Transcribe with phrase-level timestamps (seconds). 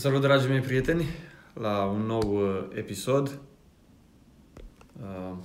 [0.00, 1.04] salut, dragii mei prieteni,
[1.52, 3.38] la un nou uh, episod
[5.02, 5.36] uh,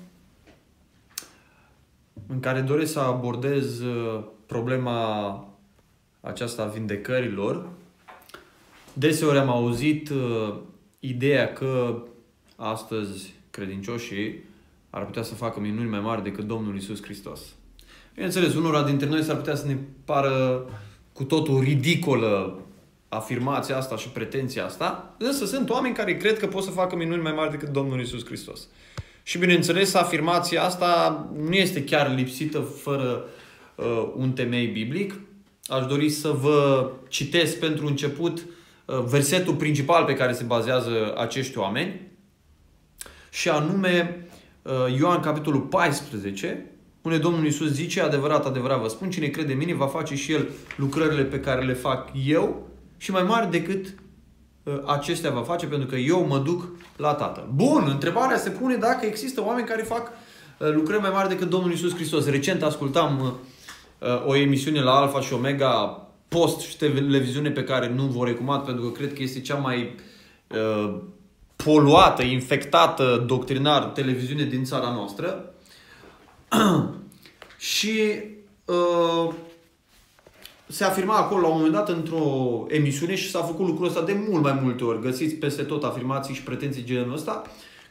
[2.27, 5.47] în care doresc să abordez uh, problema
[6.21, 7.69] aceasta a vindecărilor.
[8.93, 10.55] Deseori am auzit uh,
[10.99, 12.03] ideea că
[12.55, 14.43] astăzi credincioșii
[14.89, 17.41] ar putea să facă minuni mai mari decât Domnul Isus Hristos.
[18.13, 20.65] Bineînțeles, unora dintre noi s-ar putea să ne pară
[21.13, 22.59] cu totul ridicolă
[23.09, 27.21] afirmația asta și pretenția asta, însă sunt oameni care cred că pot să facă minuni
[27.21, 28.67] mai mari decât Domnul Isus Hristos.
[29.23, 33.25] Și bineînțeles, afirmația asta nu este chiar lipsită fără
[33.75, 35.13] uh, un temei biblic.
[35.65, 38.45] Aș dori să vă citesc pentru început
[38.85, 42.01] uh, versetul principal pe care se bazează acești oameni,
[43.35, 44.27] și anume
[44.61, 46.65] uh, Ioan capitolul 14,
[47.01, 50.31] unde Domnul Isus zice, adevărat, adevărat vă spun, cine crede în mine va face și
[50.31, 53.85] el lucrările pe care le fac eu și mai mari decât
[54.63, 56.67] uh, acestea va face pentru că eu mă duc
[56.97, 57.47] la Tatăl.
[57.53, 60.11] Bun, întrebarea se pune dacă există oameni care fac
[60.57, 62.25] uh, lucrări mai mari decât Domnul Isus Hristos.
[62.25, 63.19] Recent ascultam
[63.99, 68.63] uh, o emisiune la Alfa și Omega post și televiziune pe care nu vă recomand
[68.63, 69.95] pentru că cred că este cea mai
[70.47, 70.95] uh,
[71.55, 75.53] poluată, infectată doctrinar televiziune din țara noastră.
[77.57, 78.21] și
[78.65, 79.33] uh,
[80.67, 84.17] se afirma acolo la un moment dat într-o emisiune și s-a făcut lucrul ăsta de
[84.29, 85.01] mult mai multe ori.
[85.01, 87.41] Găsiți peste tot afirmații și pretenții genul ăsta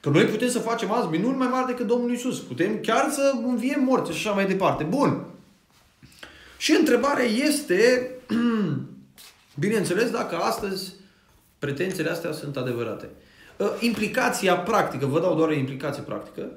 [0.00, 2.39] că noi putem să facem azi minuni mai mari decât Domnul Isus.
[2.39, 4.84] Putem chiar să înviem morți și așa mai departe.
[4.84, 5.25] Bun.
[6.56, 8.11] Și întrebarea este,
[9.64, 10.92] bineînțeles, dacă astăzi
[11.58, 13.08] pretențiile astea sunt adevărate.
[13.61, 16.48] Ă, implicația practică, vă dau doar o implicație practică,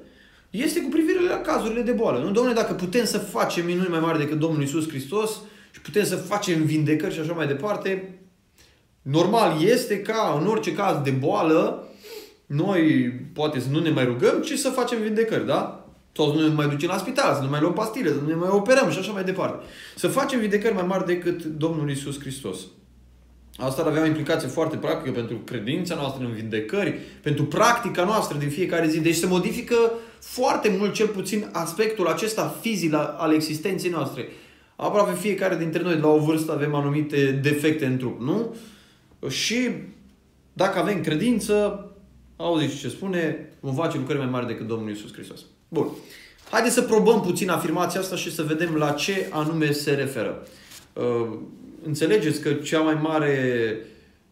[0.50, 2.18] este cu privire la cazurile de boală.
[2.18, 6.04] Nu, domnule, dacă putem să facem minuni mai mari decât Domnul Isus Hristos, și putem
[6.04, 8.18] să facem vindecări și așa mai departe,
[9.02, 11.88] normal este ca în orice caz de boală,
[12.46, 15.88] noi poate să nu ne mai rugăm, ci să facem vindecări, da?
[16.12, 18.28] Sau să nu ne mai ducem la spital, să nu mai luăm pastile, să nu
[18.28, 19.66] ne mai operăm și așa mai departe.
[19.96, 22.58] Să facem vindecări mai mari decât Domnul Isus Hristos.
[23.56, 28.38] Asta ar avea o implicație foarte practică pentru credința noastră în vindecări, pentru practica noastră
[28.38, 29.00] din fiecare zi.
[29.00, 34.28] Deci se modifică foarte mult, cel puțin, aspectul acesta fizic al existenței noastre
[34.80, 38.54] aproape fiecare dintre noi la o vârstă avem anumite defecte în trup, nu?
[39.28, 39.70] Și
[40.52, 41.86] dacă avem credință,
[42.36, 45.40] auziți ce spune, vom face lucrări mai mari decât Domnul Isus Hristos.
[45.68, 45.88] Bun.
[46.50, 50.46] Haideți să probăm puțin afirmația asta și să vedem la ce anume se referă.
[50.92, 51.38] Uh,
[51.82, 53.76] înțelegeți că cea mai mare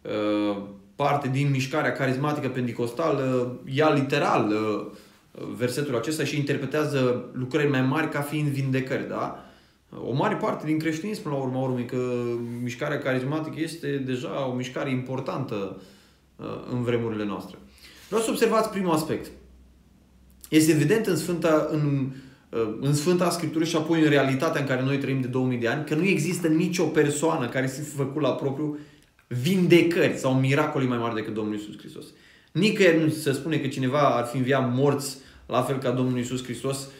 [0.02, 0.62] uh,
[0.96, 4.86] parte din mișcarea carismatică pentecostală ia literal uh,
[5.56, 9.45] versetul acesta și interpretează lucrări mai mari ca fiind vindecări, da?
[9.90, 11.96] O mare parte din creștinism, la urma urmei, că
[12.62, 15.80] mișcarea carismatică este deja o mișcare importantă
[16.36, 17.58] uh, în vremurile noastre.
[18.08, 19.30] Vreau să observați primul aspect.
[20.48, 22.10] Este evident în Sfânta, în,
[22.48, 25.68] uh, în Sfânta Scriptură și apoi în realitatea în care noi trăim de 2000 de
[25.68, 28.78] ani, că nu există nicio persoană care să fi făcut la propriu
[29.26, 32.04] vindecări sau miracole mai mari decât Domnul Isus Hristos.
[32.52, 36.44] Nicăieri nu se spune că cineva ar fi înviat morți la fel ca Domnul Isus
[36.44, 36.92] Hristos Uh,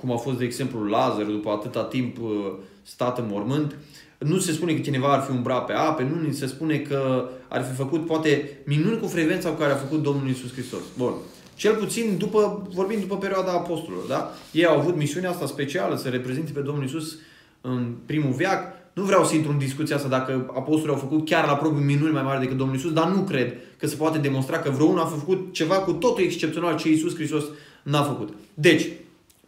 [0.00, 3.76] cum a fost, de exemplu, Lazar, după atâta timp uh, stat în mormânt.
[4.18, 7.64] Nu se spune că cineva ar fi umbrat pe ape, nu se spune că ar
[7.64, 10.80] fi făcut, poate, minuni cu frecvența cu care a făcut Domnul Isus Hristos.
[10.98, 11.12] Bun.
[11.54, 14.30] Cel puțin după, vorbim după perioada apostolilor, da?
[14.52, 17.18] Ei au avut misiunea asta specială să reprezinte pe Domnul Isus
[17.60, 18.72] în primul veac.
[18.92, 22.12] Nu vreau să intru în discuția asta dacă apostolii au făcut chiar la propriu minuni
[22.12, 25.04] mai mari decât Domnul Isus, dar nu cred că se poate demonstra că vreunul a
[25.04, 27.44] făcut ceva cu totul excepțional ce Isus Hristos
[27.82, 28.28] n-a făcut.
[28.54, 28.86] Deci,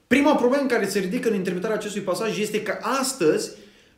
[0.07, 3.51] Prima problemă care se ridică în interpretarea acestui pasaj este că astăzi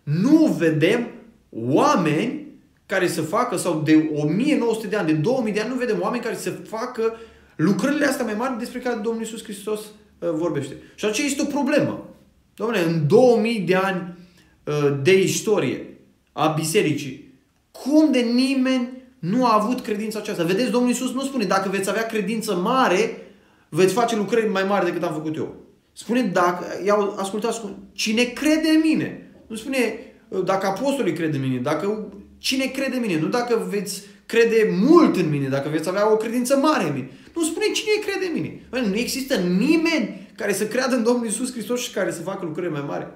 [0.03, 1.09] nu vedem
[1.51, 2.47] oameni
[2.87, 6.23] care să facă, sau de 1900 de ani, de 2000 de ani, nu vedem oameni
[6.23, 7.17] care să facă
[7.57, 10.75] lucrările astea mai mari despre care Domnul Iisus Hristos uh, vorbește.
[10.95, 12.09] Și aceea este o problemă.
[12.55, 14.17] Domnule, în 2000 de ani
[14.65, 15.87] uh, de istorie
[16.33, 17.35] a bisericii,
[17.71, 20.43] cum de nimeni nu a avut credința aceasta?
[20.45, 23.23] Vedeți, Domnul Iisus nu spune, dacă veți avea credință mare,
[23.69, 25.55] veți face lucrări mai mari decât am făcut eu.
[25.99, 27.61] Spune, dacă, iau, ascultați,
[27.93, 29.31] cine crede în mine.
[29.47, 29.99] Nu spune
[30.45, 35.17] dacă apostolii cred în mine, dacă cine crede în mine, nu dacă veți crede mult
[35.17, 37.11] în mine, dacă veți avea o credință mare în mine.
[37.35, 38.67] Nu spune cine crede în mine.
[38.71, 42.45] Bă, nu există nimeni care să creadă în Domnul Isus Hristos și care să facă
[42.45, 43.07] lucruri mai mari.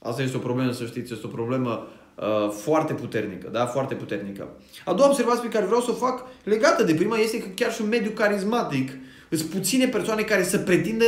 [0.00, 3.66] Asta este o problemă, să știți, este o problemă uh, foarte puternică, da?
[3.66, 4.48] Foarte puternică.
[4.84, 7.72] A doua observație pe care vreau să o fac legată de prima este că chiar
[7.72, 8.90] și un mediu carismatic
[9.30, 11.04] sunt puține persoane care să pretindă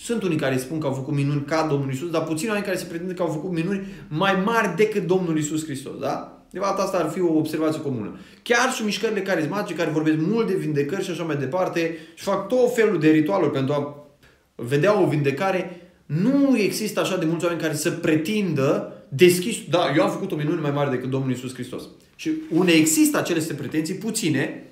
[0.00, 2.78] sunt unii care spun că au făcut minuni ca Domnul Isus, dar puțini oameni care
[2.78, 6.42] se pretind că au făcut minuni mai mari decât Domnul Isus Hristos, da?
[6.50, 8.18] De fapt, asta ar fi o observație comună.
[8.42, 12.48] Chiar și mișcările carismatice care vorbesc mult de vindecări și așa mai departe și fac
[12.48, 14.06] tot felul de ritualuri pentru a
[14.54, 20.02] vedea o vindecare, nu există așa de mulți oameni care să pretindă deschis, da, eu
[20.02, 21.82] am făcut o minune mai mare decât Domnul Isus Hristos.
[22.16, 24.64] Și unde există aceste pretenții, puține,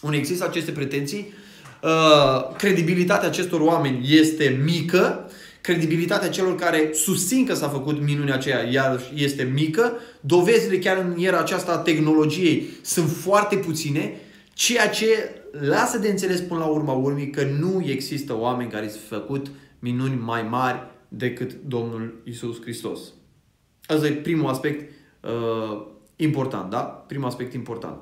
[0.00, 1.47] unde există aceste pretenții, uh,
[2.56, 5.30] credibilitatea acestor oameni este mică,
[5.60, 11.22] credibilitatea celor care susțin că s-a făcut minunea aceea iar este mică, dovezile chiar în
[11.22, 14.20] era aceasta a tehnologiei sunt foarte puține,
[14.52, 15.06] ceea ce
[15.60, 19.46] lasă de înțeles până la urma urmei că nu există oameni care s-au făcut
[19.78, 23.00] minuni mai mari decât Domnul Isus Hristos.
[23.86, 24.92] Asta e primul aspect
[25.22, 25.86] uh,
[26.16, 26.80] important, da?
[26.80, 27.98] Primul aspect important.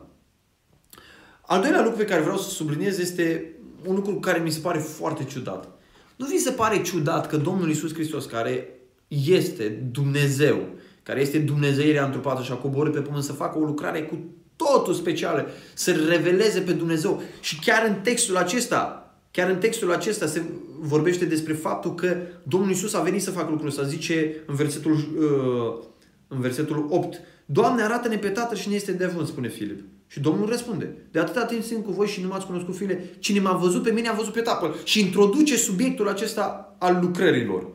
[1.40, 4.78] Al doilea lucru pe care vreau să subliniez este un lucru care mi se pare
[4.78, 5.69] foarte ciudat.
[6.17, 8.69] Nu vi se pare ciudat că Domnul Isus Hristos, care
[9.08, 10.69] este Dumnezeu,
[11.02, 14.19] care este Dumnezeirea întrupată și a coborât pe pământ să facă o lucrare cu
[14.56, 17.23] totul specială, să reveleze pe Dumnezeu.
[17.40, 20.43] Și chiar în textul acesta, chiar în textul acesta se
[20.81, 23.82] vorbește despre faptul că Domnul Isus a venit să facă lucrul ăsta.
[23.82, 25.84] Zice în versetul, uh,
[26.29, 29.81] în versetul 8, Doamne, arată-ne pe Tatăl și ne este de avânt, spune Filip.
[30.06, 33.41] Și Domnul răspunde, de atâta timp sunt cu voi și nu m-ați cunoscut fiile, cine
[33.41, 34.75] m-a văzut pe mine a văzut pe Tatăl.
[34.85, 37.67] Și introduce subiectul acesta al lucrărilor.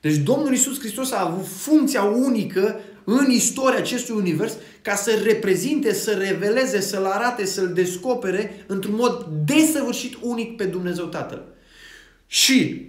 [0.00, 5.92] Deci Domnul Isus Hristos a avut funcția unică în istoria acestui univers ca să reprezinte,
[5.92, 11.44] să reveleze, să-L arate, să-L descopere într-un mod desăvârșit unic pe Dumnezeu Tatăl.
[12.26, 12.86] Și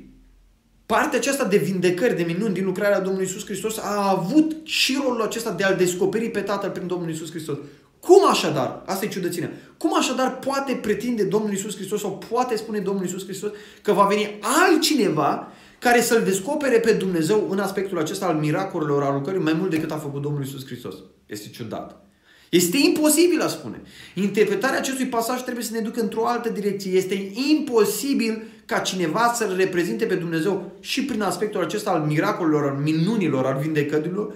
[0.85, 5.21] partea aceasta de vindecări, de minuni din lucrarea Domnului Isus Hristos a avut și rolul
[5.21, 7.57] acesta de a-L descoperi pe Tatăl prin Domnul Isus Hristos.
[8.07, 12.79] Cum așadar, asta e ciudățenia, cum așadar poate pretinde Domnul Isus Hristos sau poate spune
[12.79, 13.51] Domnul Isus Hristos
[13.81, 19.13] că va veni altcineva care să-L descopere pe Dumnezeu în aspectul acesta al miracolelor, al
[19.13, 20.95] lucrării, mai mult decât a făcut Domnul Isus Hristos.
[21.25, 22.05] Este ciudat.
[22.49, 23.81] Este imposibil, a spune.
[24.13, 26.91] Interpretarea acestui pasaj trebuie să ne ducă într-o altă direcție.
[26.91, 32.77] Este imposibil ca cineva să-L reprezinte pe Dumnezeu și prin aspectul acesta al miracolelor, al
[32.83, 34.33] minunilor, al vindecărilor,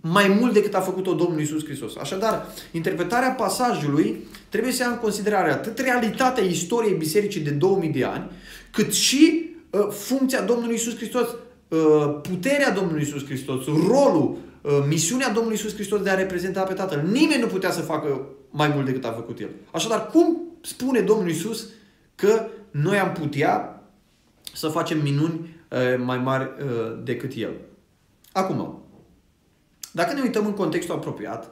[0.00, 1.96] mai mult decât a făcut-o Domnul Isus Hristos.
[1.96, 8.04] Așadar, interpretarea pasajului trebuie să ia în considerare atât realitatea istoriei bisericii de 2000 de
[8.04, 8.30] ani,
[8.70, 11.28] cât și uh, funcția Domnului Isus Hristos,
[11.68, 16.74] uh, puterea Domnului Isus Hristos, rolul, uh, misiunea Domnului Isus Hristos de a reprezenta pe
[16.74, 17.02] Tatăl.
[17.10, 19.50] Nimeni nu putea să facă mai mult decât a făcut El.
[19.72, 21.66] Așadar, cum spune Domnul Isus
[22.14, 23.82] că noi am putea
[24.54, 27.52] să facem minuni uh, mai mari uh, decât El?
[28.32, 28.82] Acum,
[29.92, 31.50] dacă ne uităm în contextul apropiat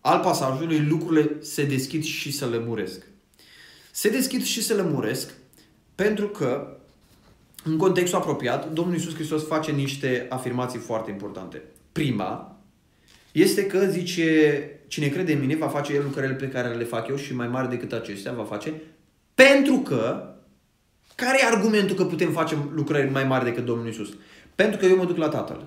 [0.00, 3.06] al pasajului, lucrurile se deschid și se lămuresc.
[3.90, 5.32] Se deschid și se lămuresc
[5.94, 6.76] pentru că
[7.64, 11.62] în contextul apropiat, Domnul Iisus Hristos face niște afirmații foarte importante.
[11.92, 12.58] Prima
[13.32, 17.08] este că zice, cine crede în mine va face el lucrările pe care le fac
[17.08, 18.72] eu și mai mari decât acestea va face,
[19.34, 20.34] pentru că,
[21.14, 24.08] care e argumentul că putem face lucrări mai mari decât Domnul Iisus?
[24.54, 25.66] Pentru că eu mă duc la Tatăl.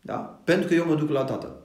[0.00, 0.40] Da?
[0.44, 1.56] Pentru că eu mă duc la Tatăl.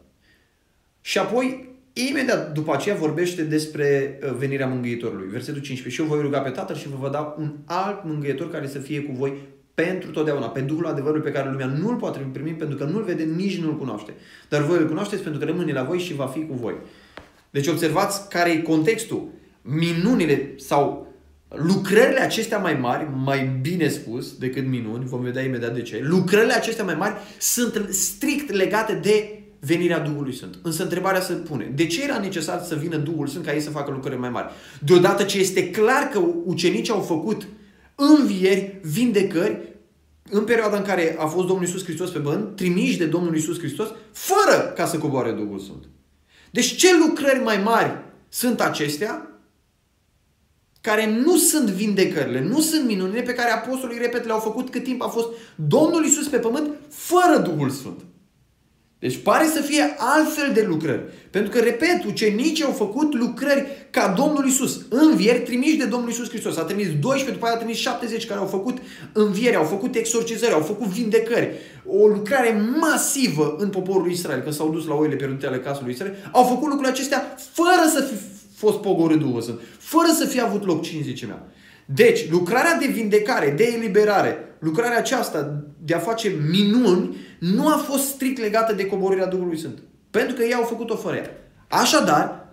[1.02, 5.28] Și apoi, imediat după aceea vorbește despre uh, venirea Mângâietorului.
[5.28, 5.90] Versetul 15.
[5.90, 8.80] Și eu voi ruga pe Tatăl și vă va da un alt Mângâietor care să
[8.80, 9.34] fie cu voi
[9.74, 13.24] pentru totdeauna, pe Duhul adevărului pe care lumea nu-l poate primi pentru că nu-l vede,
[13.24, 14.14] nici nu-l cunoaște.
[14.50, 16.76] Dar voi îl cunoașteți pentru că rămâne la voi și va fi cu voi.
[17.50, 19.28] Deci observați care e contextul.
[19.62, 21.14] Minunile sau
[21.50, 26.54] lucrările acestea mai mari, mai bine spus decât minuni, vom vedea imediat de ce, lucrările
[26.54, 30.60] acestea mai mari sunt strict legate de venirea Duhului Sfânt.
[30.62, 33.70] Însă întrebarea se pune, de ce era necesar să vină Duhul Sfânt ca ei să
[33.70, 34.52] facă lucrări mai mari?
[34.80, 37.48] Deodată ce este clar că ucenicii au făcut
[37.96, 39.74] învieri, vindecări,
[40.30, 43.58] în perioada în care a fost Domnul Isus Hristos pe bănt, trimiși de Domnul Isus
[43.58, 45.84] Hristos, fără ca să coboare Duhul Sfânt.
[46.52, 47.92] Deci ce lucrări mai mari
[48.30, 49.30] sunt acestea
[50.86, 55.02] care nu sunt vindecările, nu sunt minunile pe care apostolii, repet, le-au făcut cât timp
[55.02, 58.00] a fost Domnul Isus pe pământ fără Duhul Sfânt.
[59.00, 61.02] Deci pare să fie altfel de lucrări.
[61.30, 64.82] Pentru că, repet, ucenicii au făcut lucrări ca Domnul Isus.
[64.90, 66.58] Învieri trimiși de Domnul Isus Hristos.
[66.58, 68.78] A trimis 12, după aia a trimis 70 care au făcut
[69.14, 71.52] învieri, au făcut exorcizări, au făcut vindecări.
[71.86, 76.30] O lucrare masivă în poporul Israel, când s-au dus la oile pierdute ale casului Israel,
[76.32, 80.66] au făcut lucrurile acestea fără să fi fost pogorât Duhul Sfânt, fără să fie avut
[80.66, 81.48] loc cinzicimea.
[81.86, 88.04] Deci, lucrarea de vindecare, de eliberare, lucrarea aceasta de a face minuni, nu a fost
[88.08, 89.78] strict legată de coborârea Duhului Sfânt.
[90.12, 91.30] Pentru că ei au făcut-o fără ea.
[91.68, 92.46] Așadar,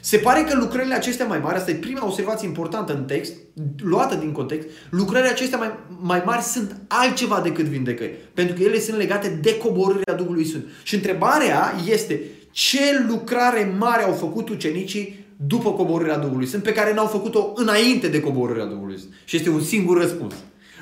[0.00, 3.32] se pare că lucrările acestea mai mari, asta e prima observație importantă în text,
[3.76, 8.14] luată din context, lucrările acestea mai, mai mari sunt altceva decât vindecări.
[8.34, 10.64] Pentru că ele sunt legate de coborârea Duhului Sfânt.
[10.82, 12.20] Și întrebarea este,
[12.50, 18.08] ce lucrare mare au făcut ucenicii după coborârea Duhului Sfânt, pe care n-au făcut-o înainte
[18.08, 19.12] de coborârea Duhului Sfânt.
[19.24, 20.34] Și este un singur răspuns.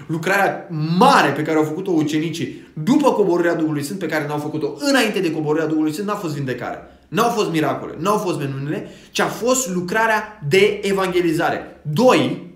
[0.07, 4.75] Lucrarea mare pe care au făcut-o ucenicii după coborârea Duhului Sfânt, pe care n-au făcut-o
[4.79, 6.79] înainte de coborârea Duhului Sfânt, n-a fost vindecare.
[7.09, 11.81] N-au fost miracole, n-au fost menunile, ci a fost lucrarea de evangelizare.
[11.83, 12.51] Doi,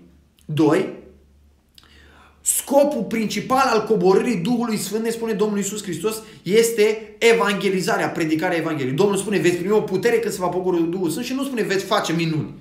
[0.45, 0.96] doi,
[2.55, 8.95] Scopul principal al coborârii Duhului Sfânt, ne spune Domnul Isus Hristos, este evangelizarea, predicarea Evangheliei.
[8.95, 11.61] Domnul spune, veți primi o putere când se va pogorâ Duhul Sfânt și nu spune,
[11.61, 12.53] veți face minuni.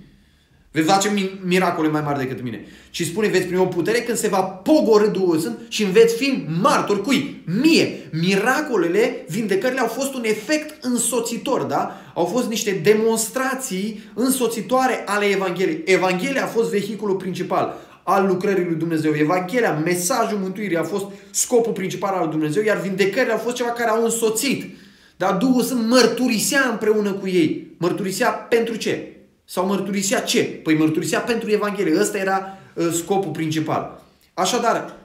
[0.70, 2.64] Veți face miracole mai mari decât mine.
[2.90, 6.44] Și spune, veți primi o putere când se va pogorâ Duhul Sfânt și veți fi
[6.60, 7.02] martori.
[7.02, 7.42] Cui?
[7.62, 8.08] Mie.
[8.12, 12.00] Miracolele, vindecările au fost un efect însoțitor, da?
[12.14, 15.82] Au fost niște demonstrații însoțitoare ale Evangheliei.
[15.84, 19.12] Evanghelia a fost vehiculul principal al lucrării lui Dumnezeu.
[19.14, 23.70] Evanghelia, mesajul mântuirii a fost scopul principal al lui Dumnezeu, iar vindecările au fost ceva
[23.70, 24.76] care au însoțit.
[25.16, 27.74] Dar Duhul Sfânt mărturisea împreună cu ei.
[27.76, 29.16] Mărturisea pentru ce?
[29.44, 30.42] Sau mărturisea ce?
[30.42, 32.00] Păi mărturisea pentru Evanghelie.
[32.00, 34.02] Ăsta era uh, scopul principal.
[34.34, 34.96] Așadar,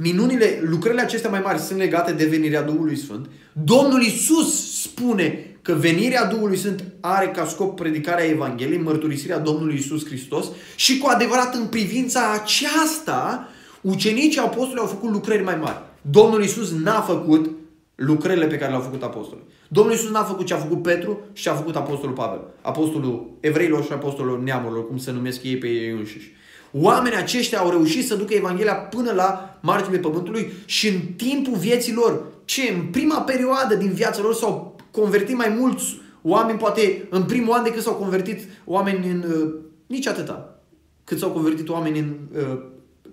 [0.00, 3.26] minunile, lucrările acestea mai mari sunt legate de venirea Duhului Sfânt.
[3.52, 10.06] Domnul Isus spune că venirea Duhului Sfânt are ca scop predicarea Evangheliei, mărturisirea Domnului Isus
[10.06, 13.48] Hristos și cu adevărat în privința aceasta,
[13.80, 15.82] ucenicii apostolului au făcut lucrări mai mari.
[16.00, 17.50] Domnul Isus n-a făcut
[17.94, 19.44] lucrările pe care le-au făcut apostolii.
[19.68, 22.40] Domnul Isus n-a făcut ce a făcut Petru și ce a făcut apostolul Pavel.
[22.60, 26.32] Apostolul evreilor și apostolul neamurilor, cum se numesc ei pe ei înșiși.
[26.80, 31.94] Oamenii aceștia au reușit să ducă Evanghelia până la marginile pământului și în timpul vieții
[31.94, 37.22] lor, ce în prima perioadă din viața lor s-au convertit mai mulți oameni, poate în
[37.22, 39.24] primul an decât s-au convertit oameni în...
[39.30, 39.54] Uh,
[39.86, 40.60] nici atâta.
[41.04, 42.58] Cât s-au convertit oameni în uh,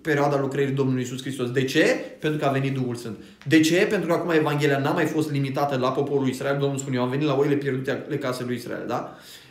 [0.00, 1.50] perioada lucrării Domnului Isus Hristos.
[1.50, 1.84] De ce?
[2.20, 3.16] Pentru că a venit Duhul Sfânt.
[3.46, 3.86] De ce?
[3.90, 6.58] Pentru că acum Evanghelia n-a mai fost limitată la poporul Israel.
[6.60, 8.84] Domnul spune, eu am venit la oile pierdute ale casei lui Israel.
[8.86, 9.16] Da?
[9.16, 9.43] Uh,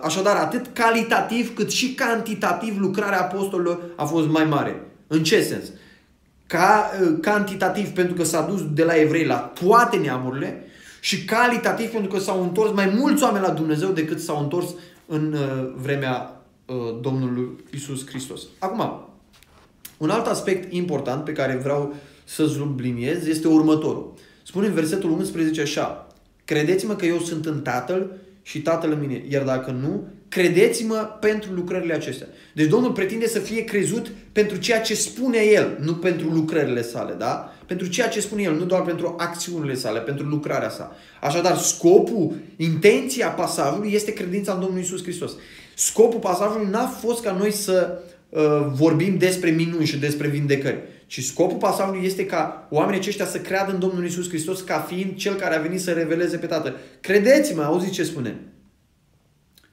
[0.00, 4.82] așadar, atât calitativ cât și cantitativ lucrarea apostolilor a fost mai mare.
[5.06, 5.64] În ce sens?
[6.46, 10.64] Ca, uh, cantitativ pentru că s-a dus de la evrei la toate neamurile
[11.00, 14.66] și calitativ pentru că s-au întors mai mulți oameni la Dumnezeu decât s-au întors
[15.06, 18.42] în uh, vremea uh, Domnului Isus Hristos.
[18.58, 19.08] Acum,
[19.96, 24.14] un alt aspect important pe care vreau să subliniez este următorul.
[24.42, 26.06] Spune în versetul 11 așa,
[26.44, 28.10] Credeți-mă că eu sunt în Tatăl
[28.42, 32.26] și Tatăl în mine, iar dacă nu, credeți-mă pentru lucrările acestea.
[32.54, 37.14] Deci Domnul pretinde să fie crezut pentru ceea ce spune El, nu pentru lucrările sale,
[37.18, 37.52] da?
[37.66, 40.96] Pentru ceea ce spune El, nu doar pentru acțiunile sale, pentru lucrarea sa.
[41.20, 45.32] Așadar, scopul, intenția pasajului este credința în Domnul Isus Hristos.
[45.74, 48.40] Scopul pasajului n-a fost ca noi să uh,
[48.72, 50.78] vorbim despre minuni și despre vindecări,
[51.12, 55.16] ci scopul pasajului este ca oamenii aceștia să creadă în Domnul Isus Hristos ca fiind
[55.16, 56.76] Cel care a venit să reveleze pe Tatăl.
[57.00, 58.40] Credeți-mă, auziți ce spune.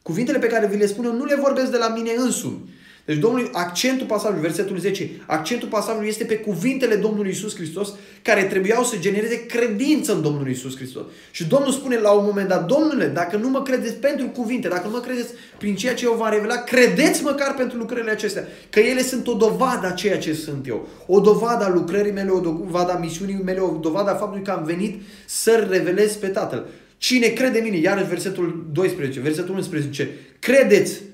[0.01, 2.69] Cuvintele pe care vi le spun eu nu le vorbesc de la mine însumi.
[3.09, 8.43] Deci Domnul, accentul pasajului, versetul 10, accentul pasajului este pe cuvintele Domnului Isus Hristos care
[8.43, 11.03] trebuiau să genereze credință în Domnul Isus Hristos.
[11.31, 14.87] Și Domnul spune la un moment dat, Domnule, dacă nu mă credeți pentru cuvinte, dacă
[14.87, 18.79] nu mă credeți prin ceea ce eu v-am revelat, credeți măcar pentru lucrările acestea, că
[18.79, 20.87] ele sunt o dovadă a ceea ce sunt eu.
[21.07, 24.51] O dovadă a lucrării mele, o dovadă a misiunii mele, o dovadă a faptului că
[24.51, 26.65] am venit să revelez pe Tatăl.
[26.97, 31.07] Cine crede în mine, iarăși versetul 12, versetul 11, credeți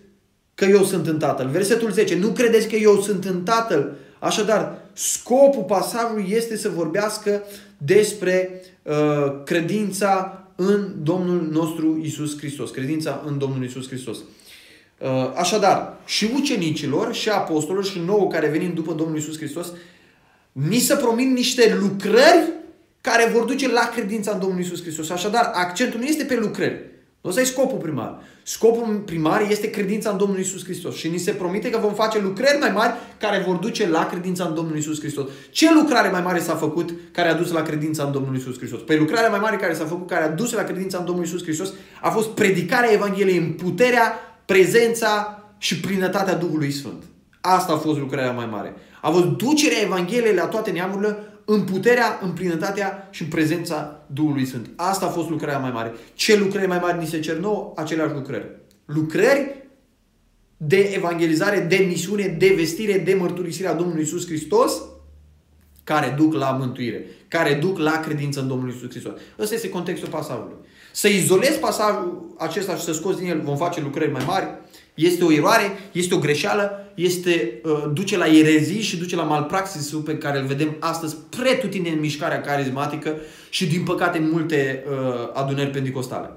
[0.56, 1.48] că eu sunt în Tatăl.
[1.50, 3.96] Versetul 10, nu credeți că eu sunt în Tatăl.
[4.20, 7.44] Așadar, scopul pasajului este să vorbească
[7.78, 8.94] despre uh,
[9.46, 12.70] credința în Domnul nostru Isus Hristos.
[12.70, 14.18] Credința în Domnul Isus Hristos.
[14.18, 19.68] Uh, așadar, și ucenicilor, și apostolilor, și nouă care venim după Domnul Isus Hristos,
[20.52, 22.54] ni se promit niște lucrări
[23.02, 25.10] care vor duce la credința în Domnul Isus Hristos.
[25.10, 26.95] Așadar, accentul nu este pe lucrări.
[27.26, 28.20] Ăsta e scopul primar.
[28.44, 30.96] Scopul primar este credința în Domnul Isus Hristos.
[30.96, 34.46] Și ni se promite că vom face lucrări mai mari care vor duce la credința
[34.46, 35.26] în Domnul Isus Hristos.
[35.52, 38.82] Ce lucrare mai mare s-a făcut care a dus la credința în Domnul Isus Hristos?
[38.82, 41.44] Păi lucrarea mai mare care s-a făcut care a dus la credința în Domnul Isus
[41.44, 44.14] Hristos a fost predicarea Evangheliei în puterea,
[44.46, 47.04] prezența și plinătatea Duhului Sfânt.
[47.42, 48.76] Asta a fost lucrarea mai mare.
[49.02, 54.46] A fost ducerea Evangheliei la toate neamurile în puterea, în plinătatea și în prezența Duhului
[54.46, 54.70] Sfânt.
[54.76, 55.94] Asta a fost lucrarea mai mare.
[56.14, 57.74] Ce lucrări mai mari ni se cer nouă?
[57.76, 58.50] Aceleași lucrări.
[58.86, 59.66] Lucrări
[60.58, 64.82] de evangelizare, de misiune, de vestire, de mărturisire a Domnului Isus Hristos,
[65.84, 69.14] care duc la mântuire, care duc la credință în Domnul Isus Hristos.
[69.40, 70.56] Ăsta este contextul pasajului.
[70.92, 74.48] Să izolezi pasajul acesta și să scoți din el, vom face lucrări mai mari,
[74.96, 80.02] este o eroare, este o greșeală, este, uh, duce la erezii și duce la malpraxisul
[80.02, 83.16] pe care îl vedem astăzi pretutine în mișcarea carismatică
[83.50, 86.30] și din păcate în multe uh, adunări pentecostale.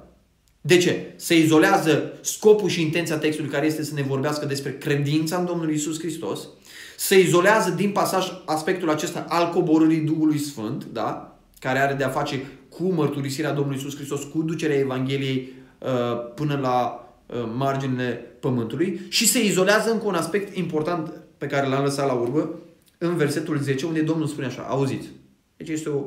[0.61, 1.13] De ce?
[1.17, 5.73] Se izolează scopul și intenția textului care este să ne vorbească despre credința în Domnul
[5.73, 6.49] Isus Hristos.
[6.97, 11.39] Se izolează din pasaj aspectul acesta al coborârii Duhului Sfânt, da?
[11.59, 15.89] care are de-a face cu mărturisirea Domnului Isus Hristos, cu ducerea Evangheliei uh,
[16.35, 21.85] până la uh, marginile pământului și se izolează încă un aspect important pe care l-am
[21.85, 22.51] lăsat la urmă,
[22.99, 25.09] în versetul 10, unde Domnul spune așa, auziți.
[25.57, 26.05] Deci este o,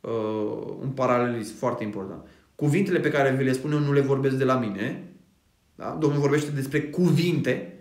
[0.00, 2.26] uh, un paralelism foarte important.
[2.54, 5.02] Cuvintele pe care vi le spun eu nu le vorbesc de la mine.
[5.74, 5.96] Da?
[6.00, 7.72] Domnul vorbește despre cuvinte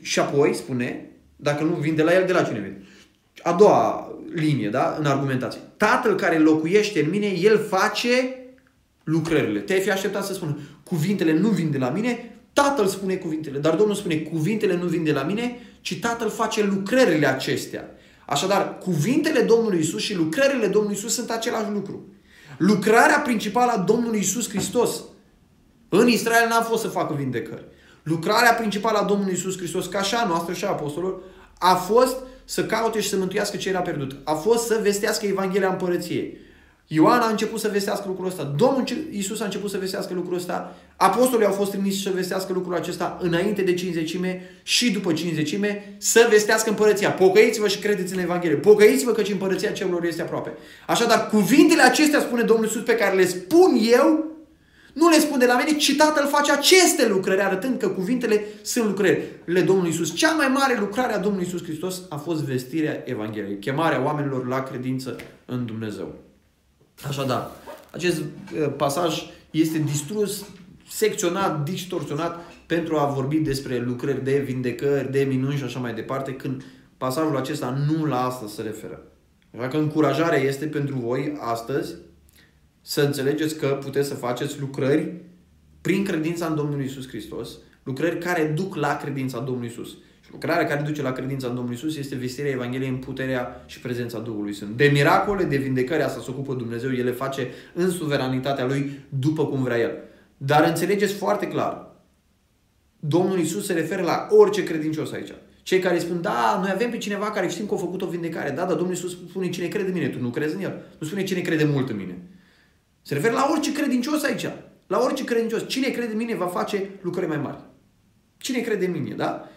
[0.00, 2.82] și apoi spune, dacă nu vin de la el, de la cine vine?
[3.42, 4.96] A doua linie, da?
[4.98, 5.60] în argumentație.
[5.76, 8.40] Tatăl care locuiește în mine, el face
[9.04, 9.60] lucrările.
[9.60, 13.58] Te-ai fi așteptat să spună, cuvintele nu vin de la mine, Tatăl spune cuvintele.
[13.58, 17.90] Dar Domnul spune, cuvintele nu vin de la mine, ci Tatăl face lucrările acestea.
[18.26, 22.08] Așadar, cuvintele Domnului Isus și lucrările Domnului Isus sunt același lucru.
[22.58, 25.00] Lucrarea principală a Domnului Isus Hristos
[25.92, 27.64] în Israel n-a fost să facă vindecări.
[28.02, 31.20] Lucrarea principală a Domnului Isus Hristos, ca și a noastră și a apostolilor,
[31.58, 34.16] a fost să caute și să mântuiască ce era pierdut.
[34.24, 36.36] A fost să vestească Evanghelia Împărăției.
[36.92, 38.54] Ioan a început să vestească lucrul ăsta.
[38.56, 40.76] Domnul Isus a început să vestească lucrul ăsta.
[40.96, 46.26] Apostolii au fost trimiși să vestească lucrul acesta înainte de cinzecime și după cinzecime să
[46.30, 47.10] vestească împărăția.
[47.10, 48.56] Pocăiți-vă și credeți în Evanghelie.
[48.56, 50.52] Pocăiți-vă că împărăția celor este aproape.
[50.86, 54.24] Așadar, cuvintele acestea, spune Domnul Isus, pe care le spun eu,
[54.92, 58.86] nu le spun de la mine, ci Tatăl face aceste lucrări, arătând că cuvintele sunt
[58.86, 60.14] lucrările Domnului Isus.
[60.14, 64.62] Cea mai mare lucrare a Domnului Isus Hristos a fost vestirea Evangheliei, chemarea oamenilor la
[64.62, 66.28] credință în Dumnezeu.
[67.08, 67.50] Așadar,
[67.90, 70.44] acest uh, pasaj este distrus,
[70.88, 76.32] secționat, distorsionat pentru a vorbi despre lucrări de vindecări, de minuni și așa mai departe,
[76.32, 76.64] când
[76.96, 79.02] pasajul acesta nu la asta se referă.
[79.58, 81.94] Așa că încurajarea este pentru voi astăzi
[82.80, 85.14] să înțelegeți că puteți să faceți lucrări
[85.80, 89.96] prin credința în Domnul Isus Hristos, lucrări care duc la credința Domnului Isus.
[90.32, 94.18] Lucrarea care duce la credința în Domnul Isus este vestirea Evangheliei în puterea și prezența
[94.18, 94.76] Duhului Sfânt.
[94.76, 99.46] De miracole, de vindecare, asta se ocupă Dumnezeu, El le face în suveranitatea Lui după
[99.46, 99.92] cum vrea El.
[100.36, 101.90] Dar înțelegeți foarte clar,
[103.00, 105.32] Domnul Isus se referă la orice credincios aici.
[105.62, 108.50] Cei care spun, da, noi avem pe cineva care știm că a făcut o vindecare.
[108.50, 110.82] Da, dar Domnul Isus spune cine crede în mine, tu nu crezi în El.
[110.98, 112.18] Nu spune cine crede mult în mine.
[113.02, 114.46] Se referă la orice credincios aici.
[114.86, 115.68] La orice credincios.
[115.68, 117.58] Cine crede în mine va face lucruri mai mari.
[118.38, 119.48] Cine crede în mine, da?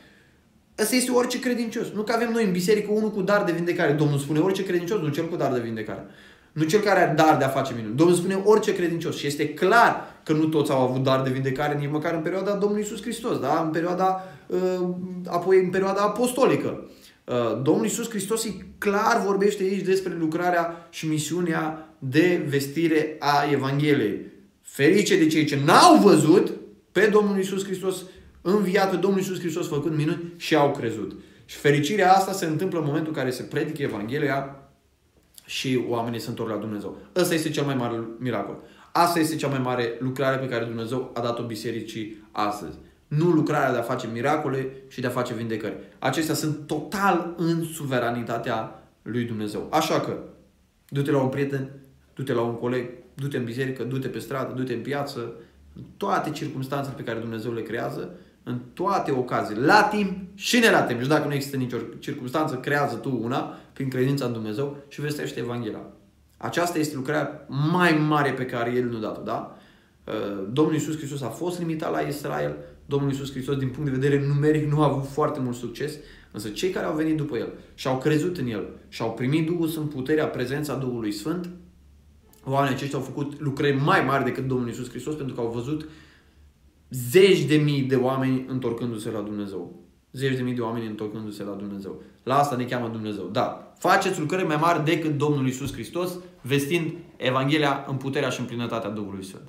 [0.77, 1.87] Asta este orice credincios.
[1.89, 3.91] Nu că avem noi în biserică unul cu dar de vindecare.
[3.91, 6.05] Domnul spune orice credincios, nu cel cu dar de vindecare.
[6.51, 7.95] Nu cel care are dar de a face minuni.
[7.95, 9.17] Domnul spune orice credincios.
[9.17, 12.51] Și este clar că nu toți au avut dar de vindecare, nici măcar în perioada
[12.51, 13.61] Domnului Isus Hristos, da?
[13.65, 14.87] în perioada, uh,
[15.27, 16.87] apoi în perioada apostolică.
[17.23, 23.49] Uh, Domnul Isus Hristos e clar vorbește aici despre lucrarea și misiunea de vestire a
[23.51, 24.31] Evangheliei.
[24.61, 26.53] Ferice de cei ce n-au văzut
[26.91, 27.95] pe Domnul Isus Hristos
[28.43, 31.11] înviat pe Domnul Iisus Hristos făcând minuni și au crezut.
[31.45, 34.55] Și fericirea asta se întâmplă în momentul în care se predică Evanghelia
[35.45, 36.97] și oamenii se întorc la Dumnezeu.
[37.15, 38.57] Ăsta este cel mai mare miracol.
[38.91, 42.77] Asta este cea mai mare lucrare pe care Dumnezeu a dat-o bisericii astăzi.
[43.07, 45.75] Nu lucrarea de a face miracole și de a face vindecări.
[45.99, 49.67] Acestea sunt total în suveranitatea lui Dumnezeu.
[49.71, 50.17] Așa că,
[50.89, 51.69] du-te la un prieten,
[52.13, 55.33] du-te la un coleg, du-te în biserică, du-te pe stradă, du-te în piață,
[55.75, 60.69] în toate circunstanțele pe care Dumnezeu le creează în toate ocaziile, la timp și ne
[60.69, 61.01] la timp.
[61.01, 65.39] Și dacă nu există nicio circunstanță, creează tu una prin credința în Dumnezeu și vestește
[65.39, 65.81] Evanghelia.
[66.37, 69.57] Aceasta este lucrarea mai mare pe care El nu dat-o, da?
[70.07, 73.97] Uh, Domnul Iisus Hristos a fost limitat la Israel, Domnul Iisus Hristos din punct de
[73.97, 75.93] vedere numeric nu a avut foarte mult succes,
[76.31, 79.45] însă cei care au venit după El și au crezut în El și au primit
[79.45, 81.49] Duhul Sfânt, puterea, prezența Duhului Sfânt,
[82.45, 85.87] oamenii aceștia au făcut lucrări mai mari decât Domnul Iisus Hristos pentru că au văzut
[86.93, 89.81] zeci de mii de oameni întorcându-se la Dumnezeu.
[90.11, 92.01] Zeci de mii de oameni întorcându-se la Dumnezeu.
[92.23, 93.29] La asta ne cheamă Dumnezeu.
[93.31, 98.45] Da, faceți lucrări mai mari decât Domnul Isus Hristos, vestind Evanghelia în puterea și în
[98.45, 99.47] plinătatea Duhului Sfânt.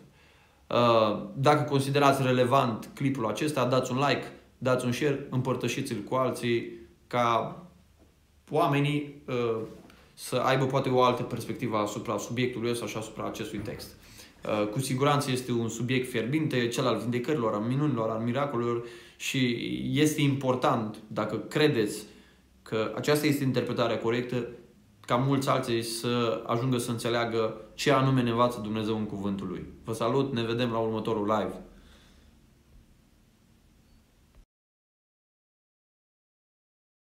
[0.66, 6.72] Uh, dacă considerați relevant clipul acesta, dați un like, dați un share, împărtășiți-l cu alții
[7.06, 7.56] ca
[8.50, 9.60] oamenii uh,
[10.14, 13.96] să aibă poate o altă perspectivă asupra subiectului ăsta și asupra acestui text.
[14.48, 18.84] Uh, cu siguranță este un subiect fierbinte, cel al vindecărilor, al minunilor, al miracolelor
[19.16, 19.56] și
[19.92, 22.02] este important, dacă credeți
[22.62, 24.46] că aceasta este interpretarea corectă,
[25.00, 29.66] ca mulți alții să ajungă să înțeleagă ce anume ne învață Dumnezeu în cuvântul Lui.
[29.84, 31.62] Vă salut, ne vedem la următorul live.